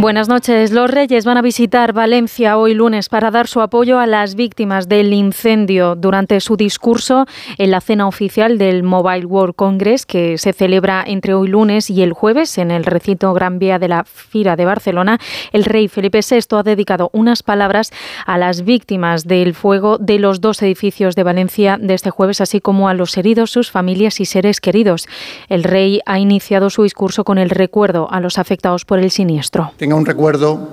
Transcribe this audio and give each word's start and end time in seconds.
Buenas 0.00 0.28
noches. 0.28 0.70
Los 0.70 0.92
Reyes 0.92 1.24
van 1.24 1.38
a 1.38 1.42
visitar 1.42 1.92
Valencia 1.92 2.56
hoy 2.56 2.72
lunes 2.72 3.08
para 3.08 3.32
dar 3.32 3.48
su 3.48 3.60
apoyo 3.60 3.98
a 3.98 4.06
las 4.06 4.36
víctimas 4.36 4.88
del 4.88 5.12
incendio 5.12 5.96
durante 5.96 6.38
su 6.38 6.56
discurso 6.56 7.26
en 7.56 7.72
la 7.72 7.80
cena 7.80 8.06
oficial 8.06 8.58
del 8.58 8.84
Mobile 8.84 9.26
World 9.26 9.56
Congress 9.56 10.06
que 10.06 10.38
se 10.38 10.52
celebra 10.52 11.02
entre 11.04 11.34
hoy 11.34 11.48
lunes 11.48 11.90
y 11.90 12.04
el 12.04 12.12
jueves 12.12 12.58
en 12.58 12.70
el 12.70 12.84
recinto 12.84 13.34
Gran 13.34 13.58
Vía 13.58 13.80
de 13.80 13.88
la 13.88 14.04
Fira 14.04 14.54
de 14.54 14.66
Barcelona. 14.66 15.18
El 15.50 15.64
rey 15.64 15.88
Felipe 15.88 16.20
VI 16.20 16.58
ha 16.58 16.62
dedicado 16.62 17.10
unas 17.12 17.42
palabras 17.42 17.90
a 18.24 18.38
las 18.38 18.64
víctimas 18.64 19.26
del 19.26 19.52
fuego 19.52 19.98
de 19.98 20.20
los 20.20 20.40
dos 20.40 20.62
edificios 20.62 21.16
de 21.16 21.24
Valencia 21.24 21.76
de 21.76 21.94
este 21.94 22.10
jueves, 22.10 22.40
así 22.40 22.60
como 22.60 22.88
a 22.88 22.94
los 22.94 23.16
heridos, 23.16 23.50
sus 23.50 23.72
familias 23.72 24.20
y 24.20 24.26
seres 24.26 24.60
queridos. 24.60 25.08
El 25.48 25.64
rey 25.64 26.02
ha 26.06 26.20
iniciado 26.20 26.70
su 26.70 26.84
discurso 26.84 27.24
con 27.24 27.36
el 27.38 27.50
recuerdo 27.50 28.08
a 28.12 28.20
los 28.20 28.38
afectados 28.38 28.84
por 28.84 29.00
el 29.00 29.10
siniestro 29.10 29.72
tenga 29.88 29.96
un 29.96 30.04
recuerdo 30.04 30.68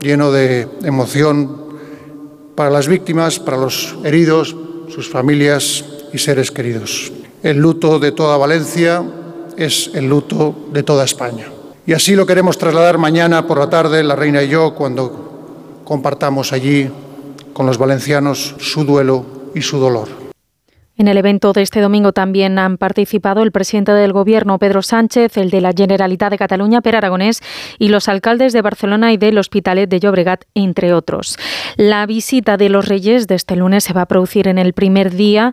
lleno 0.00 0.32
de 0.32 0.66
emoción 0.82 1.76
para 2.54 2.70
las 2.70 2.88
víctimas, 2.88 3.38
para 3.38 3.58
los 3.58 3.94
heridos, 4.02 4.56
sus 4.88 5.10
familias 5.10 5.84
y 6.10 6.16
seres 6.16 6.50
queridos. 6.50 7.12
El 7.42 7.58
luto 7.58 7.98
de 7.98 8.12
toda 8.12 8.38
Valencia 8.38 9.04
es 9.58 9.90
el 9.92 10.08
luto 10.08 10.54
de 10.72 10.82
toda 10.82 11.04
España. 11.04 11.48
Y 11.86 11.92
así 11.92 12.14
lo 12.14 12.24
queremos 12.24 12.56
trasladar 12.56 12.96
mañana 12.96 13.46
por 13.46 13.58
la 13.58 13.68
tarde, 13.68 14.02
la 14.02 14.16
reina 14.16 14.42
y 14.42 14.48
yo, 14.48 14.74
cuando 14.74 15.82
compartamos 15.84 16.54
allí 16.54 16.88
con 17.52 17.66
los 17.66 17.76
valencianos 17.76 18.54
su 18.58 18.84
duelo 18.84 19.50
y 19.54 19.60
su 19.60 19.76
dolor. 19.76 20.25
En 20.98 21.08
el 21.08 21.18
evento 21.18 21.52
de 21.52 21.60
este 21.60 21.82
domingo 21.82 22.12
también 22.12 22.58
han 22.58 22.78
participado 22.78 23.42
el 23.42 23.52
presidente 23.52 23.92
del 23.92 24.14
Gobierno, 24.14 24.58
Pedro 24.58 24.80
Sánchez, 24.80 25.36
el 25.36 25.50
de 25.50 25.60
la 25.60 25.72
Generalitat 25.76 26.30
de 26.30 26.38
Cataluña, 26.38 26.80
Per 26.80 26.96
Aragonés, 26.96 27.42
y 27.78 27.88
los 27.88 28.08
alcaldes 28.08 28.54
de 28.54 28.62
Barcelona 28.62 29.12
y 29.12 29.18
del 29.18 29.36
Hospitalet 29.36 29.90
de 29.90 30.00
Llobregat, 30.00 30.44
entre 30.54 30.94
otros. 30.94 31.36
La 31.76 32.06
visita 32.06 32.56
de 32.56 32.70
los 32.70 32.88
Reyes 32.88 33.26
de 33.26 33.34
este 33.34 33.56
lunes 33.56 33.84
se 33.84 33.92
va 33.92 34.02
a 34.02 34.06
producir 34.06 34.48
en 34.48 34.56
el 34.56 34.72
primer 34.72 35.10
día, 35.10 35.52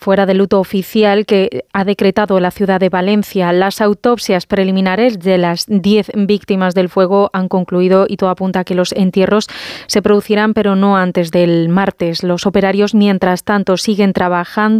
fuera 0.00 0.26
del 0.26 0.38
luto 0.38 0.58
oficial 0.58 1.26
que 1.26 1.64
ha 1.72 1.84
decretado 1.84 2.40
la 2.40 2.50
ciudad 2.50 2.80
de 2.80 2.88
Valencia. 2.88 3.52
Las 3.52 3.80
autopsias 3.80 4.46
preliminares 4.46 5.20
de 5.20 5.38
las 5.38 5.66
10 5.68 6.10
víctimas 6.26 6.74
del 6.74 6.88
fuego 6.88 7.30
han 7.32 7.48
concluido 7.48 8.06
y 8.08 8.16
todo 8.16 8.30
apunta 8.30 8.60
a 8.60 8.64
que 8.64 8.74
los 8.74 8.90
entierros 8.92 9.46
se 9.86 10.02
producirán, 10.02 10.54
pero 10.54 10.74
no 10.74 10.96
antes 10.96 11.30
del 11.30 11.68
martes. 11.68 12.24
Los 12.24 12.46
operarios, 12.46 12.94
mientras 12.94 13.44
tanto, 13.44 13.76
siguen 13.76 14.12
trabajando 14.12 14.71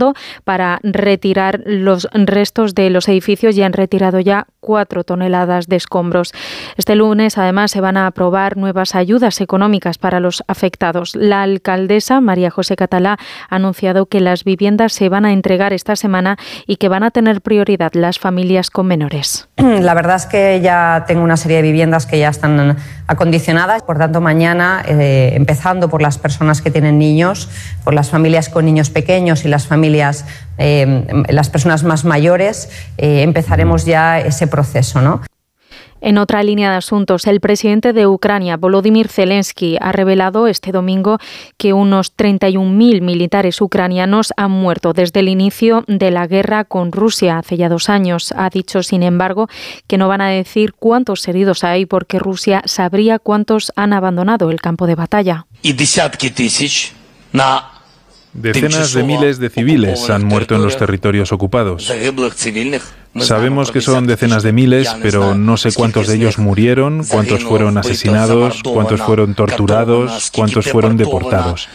para 0.45 0.79
retirar 0.83 1.63
los 1.65 2.09
restos 2.13 2.75
de 2.75 2.91
los 2.91 3.09
edificios 3.09 3.57
y 3.57 3.63
han 3.63 3.73
retirado 3.73 4.21
ya 4.21 4.47
cuatro 4.61 5.05
toneladas 5.05 5.67
de 5.67 5.77
escombros. 5.77 6.33
Este 6.77 6.95
lunes, 6.95 7.37
además, 7.39 7.71
se 7.71 7.81
van 7.81 7.97
a 7.97 8.07
aprobar 8.07 8.57
nuevas 8.57 8.95
ayudas 8.95 9.41
económicas 9.41 9.99
para 9.99 10.21
los 10.21 10.43
afectados. 10.47 11.15
La 11.17 11.43
alcaldesa 11.43 12.21
María 12.21 12.51
José 12.51 12.77
Catalá 12.77 13.19
ha 13.49 13.57
anunciado 13.57 14.07
que 14.07 14.21
las 14.21 14.45
viviendas 14.45 14.93
se 14.93 15.09
van 15.09 15.25
a 15.25 15.33
entregar 15.33 15.73
esta 15.73 15.97
semana 15.97 16.37
y 16.67 16.77
que 16.77 16.89
van 16.89 17.03
a 17.03 17.11
tener 17.11 17.41
prioridad 17.41 17.93
las 17.95 18.19
familias 18.19 18.71
con 18.71 18.87
menores. 18.87 19.49
La 19.81 19.95
verdad 19.95 20.17
es 20.17 20.27
que 20.27 20.61
ya 20.61 21.05
tengo 21.07 21.23
una 21.23 21.37
serie 21.37 21.59
de 21.59 21.63
viviendas 21.63 22.07
que 22.07 22.19
ya 22.19 22.29
están 22.29 22.77
acondicionadas. 23.07 23.83
Por 23.83 23.99
tanto, 23.99 24.21
mañana, 24.21 24.83
eh, 24.87 25.33
empezando 25.35 25.89
por 25.89 26.03
las 26.03 26.19
personas 26.19 26.63
que 26.63 26.71
tienen 26.71 26.99
niños, 26.99 27.49
por 27.85 27.95
las 27.95 28.11
familias 28.11 28.49
con 28.49 28.65
niños 28.65 28.91
pequeños 28.91 29.45
y 29.45 29.49
las 29.49 29.67
familias, 29.67 30.25
eh, 30.59 31.07
las 31.29 31.49
personas 31.49 31.85
más 31.85 32.05
mayores, 32.05 32.71
eh, 32.99 33.23
empezaremos 33.23 33.85
ya 33.85 34.19
ese 34.19 34.47
proceso. 34.47 35.01
¿no? 35.01 35.21
En 36.05 36.19
otra 36.19 36.43
línea 36.43 36.69
de 36.69 36.79
asuntos, 36.79 37.29
el 37.29 37.41
presidente 37.41 37.93
de 37.93 38.09
Ucrania, 38.09 38.57
Volodymyr 38.57 39.07
Zelensky, 39.07 39.79
ha 39.81 39.93
revelado 39.93 40.49
este 40.49 40.73
domingo 40.73 41.19
que 41.57 41.73
unos 41.73 42.17
31.000 42.17 43.01
militares 43.01 43.61
ucranianos 43.61 44.33
han 44.37 44.51
muerto 44.51 44.95
desde 44.95 45.21
el 45.21 45.29
inicio 45.29 45.85
de 45.87 46.11
la 46.11 46.27
guerra 46.27 46.65
con 46.65 46.91
Rusia 46.91 47.39
hace 47.39 47.57
ya 47.57 47.69
dos 47.69 47.89
años. 47.89 48.35
Ha 48.37 48.51
dicho, 48.51 48.83
sin 48.83 49.05
embargo, 49.05 49.47
que 49.87 49.97
no 49.97 50.09
van 50.09 50.23
a 50.23 50.29
decir 50.29 50.73
cuántos 50.73 51.27
heridos 51.29 51.63
hay 51.63 51.87
porque 51.87 52.19
Rusia 52.19 52.63
sabría 52.65 53.21
cuántos 53.21 53.71
han 53.77 53.93
abandonado 53.93 54.51
el 54.51 54.61
campo 54.61 54.89
de 54.89 54.97
batalla. 54.97 55.47
Decenas 58.33 58.95
de 58.95 59.03
miles 59.03 59.39
de 59.39 59.51
civiles 59.51 60.09
han 60.09 60.25
muerto 60.25 60.55
en 60.55 60.63
los 60.63 60.77
territorios 60.77 61.33
ocupados. 61.33 61.93
Sabemos 63.21 63.71
que 63.71 63.83
son 63.83 64.07
decenas 64.07 64.43
de 64.43 64.53
miles, 64.53 64.89
pero 65.03 65.35
no 65.35 65.59
sé 65.59 65.73
cuántos 65.73 66.07
de 66.07 66.17
ellos 66.17 66.39
murieron, 66.39 67.05
cuántos 67.05 67.45
fueron 67.45 67.77
asesinados, 67.77 68.63
cuántos 68.63 69.03
fueron 69.03 69.35
torturados, 69.35 70.31
cuántos 70.35 70.67
fueron 70.67 70.97
deportados. 70.97 71.69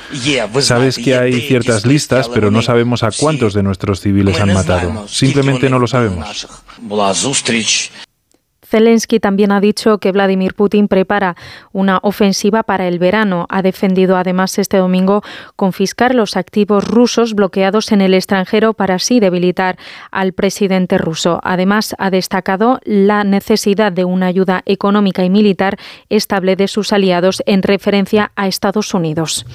Sabes 0.61 0.97
que 0.97 1.15
hay 1.15 1.41
ciertas 1.41 1.85
listas, 1.85 2.27
pero 2.27 2.49
no 2.49 2.61
sabemos 2.63 3.03
a 3.03 3.11
cuántos 3.11 3.53
de 3.53 3.61
nuestros 3.61 4.01
civiles 4.01 4.39
han 4.39 4.53
matado. 4.53 5.07
Simplemente 5.07 5.69
no 5.69 5.77
lo 5.77 5.87
sabemos. 5.87 6.47
Zelensky 8.69 9.19
también 9.19 9.51
ha 9.51 9.61
dicho 9.61 9.97
que 9.99 10.11
Vladimir 10.11 10.53
Putin 10.53 10.87
prepara 10.89 11.35
una 11.71 11.99
ofensiva 12.03 12.63
para 12.63 12.87
el 12.87 12.99
verano. 12.99 13.45
Ha 13.49 13.61
defendido 13.61 14.17
además 14.17 14.57
este 14.59 14.77
domingo 14.77 15.23
confiscar 15.55 16.13
los 16.13 16.35
activos 16.35 16.85
rusos 16.85 17.33
bloqueados 17.33 17.91
en 17.93 18.01
el 18.01 18.13
extranjero 18.13 18.73
para 18.73 18.95
así 18.95 19.19
debilitar 19.21 19.77
al 20.11 20.33
presidente 20.33 20.97
ruso. 20.97 21.39
Además, 21.43 21.95
ha 21.97 22.09
destacado 22.09 22.79
la 22.83 23.23
necesidad 23.23 23.91
de 23.91 24.03
una 24.03 24.25
ayuda 24.25 24.63
económica 24.65 25.23
y 25.23 25.29
militar 25.29 25.77
estable 26.09 26.55
de 26.55 26.67
sus 26.67 26.91
aliados 26.91 27.41
en 27.45 27.63
referencia 27.63 28.31
a 28.35 28.47
Estados 28.47 28.93
Unidos. 28.93 29.45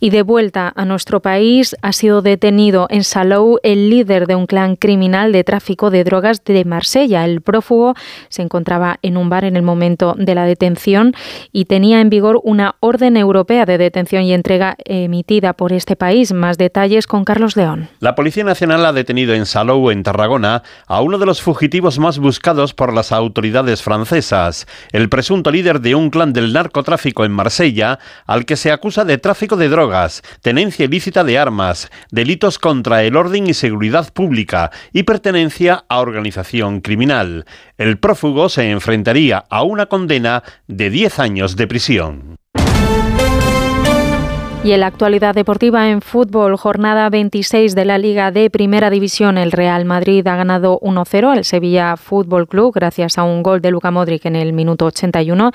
Y 0.00 0.10
de 0.10 0.22
vuelta 0.22 0.72
a 0.74 0.84
nuestro 0.84 1.20
país, 1.20 1.76
ha 1.82 1.92
sido 1.92 2.22
detenido 2.22 2.86
en 2.88 3.04
Salou 3.04 3.58
el 3.62 3.90
líder 3.90 4.26
de 4.26 4.36
un 4.36 4.46
clan 4.46 4.76
criminal 4.76 5.32
de 5.32 5.44
tráfico 5.44 5.90
de 5.90 6.04
drogas 6.04 6.42
de 6.44 6.64
Marsella. 6.64 7.24
El 7.24 7.42
prófugo 7.42 7.94
se 8.28 8.42
encontraba 8.54 9.00
en 9.02 9.16
un 9.16 9.28
bar 9.28 9.44
en 9.44 9.56
el 9.56 9.62
momento 9.62 10.14
de 10.16 10.32
la 10.36 10.44
detención 10.44 11.12
y 11.50 11.64
tenía 11.64 12.00
en 12.00 12.08
vigor 12.08 12.40
una 12.44 12.76
orden 12.78 13.16
europea 13.16 13.66
de 13.66 13.78
detención 13.78 14.22
y 14.22 14.32
entrega 14.32 14.76
emitida 14.84 15.54
por 15.54 15.72
este 15.72 15.96
país. 15.96 16.32
Más 16.32 16.56
detalles 16.56 17.08
con 17.08 17.24
Carlos 17.24 17.56
León. 17.56 17.88
La 17.98 18.14
Policía 18.14 18.44
Nacional 18.44 18.86
ha 18.86 18.92
detenido 18.92 19.34
en 19.34 19.46
Salou, 19.46 19.90
en 19.90 20.04
Tarragona, 20.04 20.62
a 20.86 21.00
uno 21.00 21.18
de 21.18 21.26
los 21.26 21.42
fugitivos 21.42 21.98
más 21.98 22.20
buscados 22.20 22.74
por 22.74 22.94
las 22.94 23.10
autoridades 23.10 23.82
francesas, 23.82 24.68
el 24.92 25.08
presunto 25.08 25.50
líder 25.50 25.80
de 25.80 25.96
un 25.96 26.10
clan 26.10 26.32
del 26.32 26.52
narcotráfico 26.52 27.24
en 27.24 27.32
Marsella, 27.32 27.98
al 28.24 28.44
que 28.44 28.54
se 28.54 28.70
acusa 28.70 29.04
de 29.04 29.18
tráfico 29.18 29.56
de 29.56 29.68
drogas, 29.68 30.22
tenencia 30.42 30.84
ilícita 30.84 31.24
de 31.24 31.38
armas, 31.38 31.90
delitos 32.12 32.60
contra 32.60 33.02
el 33.02 33.16
orden 33.16 33.48
y 33.48 33.54
seguridad 33.54 34.12
pública 34.12 34.70
y 34.92 35.02
pertenencia 35.02 35.84
a 35.88 35.98
organización 35.98 36.80
criminal. 36.80 37.46
El 37.78 37.98
prófugo 37.98 38.43
se 38.48 38.70
enfrentaría 38.70 39.44
a 39.48 39.62
una 39.62 39.86
condena 39.86 40.42
de 40.66 40.90
10 40.90 41.18
años 41.18 41.56
de 41.56 41.66
prisión. 41.66 42.36
Y 44.64 44.72
en 44.72 44.80
la 44.80 44.86
actualidad 44.86 45.34
deportiva 45.34 45.90
en 45.90 46.00
fútbol, 46.00 46.56
jornada 46.56 47.10
26 47.10 47.74
de 47.74 47.84
la 47.84 47.98
Liga 47.98 48.30
de 48.30 48.48
Primera 48.48 48.88
División, 48.88 49.36
el 49.36 49.52
Real 49.52 49.84
Madrid 49.84 50.26
ha 50.26 50.36
ganado 50.36 50.80
1-0 50.80 51.36
al 51.36 51.44
Sevilla 51.44 51.98
Fútbol 51.98 52.48
Club 52.48 52.72
gracias 52.74 53.18
a 53.18 53.24
un 53.24 53.42
gol 53.42 53.60
de 53.60 53.70
Luca 53.70 53.90
Modric 53.90 54.24
en 54.24 54.36
el 54.36 54.54
minuto 54.54 54.86
81. 54.86 55.50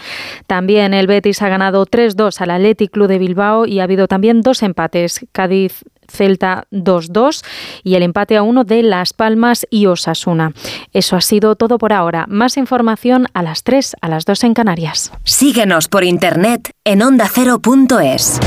También 0.45 0.93
el 0.93 1.07
Betis 1.07 1.41
ha 1.41 1.49
ganado 1.49 1.87
3-2 1.87 2.39
al 2.39 2.51
Athletic 2.51 2.91
Club 2.91 3.07
de 3.07 3.17
Bilbao 3.17 3.65
y 3.65 3.79
ha 3.79 3.85
habido 3.85 4.07
también 4.07 4.41
dos 4.41 4.61
empates. 4.61 5.25
Cádiz 5.31 5.83
Celta 6.09 6.65
2-2 6.71 7.43
y 7.83 7.95
el 7.95 8.03
empate 8.03 8.37
a 8.37 8.43
1 8.43 8.63
de 8.63 8.83
Las 8.83 9.13
Palmas 9.13 9.67
y 9.69 9.85
Osasuna. 9.85 10.53
Eso 10.93 11.15
ha 11.15 11.21
sido 11.21 11.55
todo 11.55 11.77
por 11.77 11.93
ahora. 11.93 12.25
Más 12.27 12.57
información 12.57 13.27
a 13.33 13.43
las 13.43 13.63
3, 13.63 13.95
a 14.01 14.09
las 14.09 14.25
2 14.25 14.43
en 14.43 14.53
Canarias. 14.53 15.11
Síguenos 15.23 15.87
por 15.87 16.03
internet 16.03 16.71
en 16.83 17.01
ondacero.es. 17.01 18.39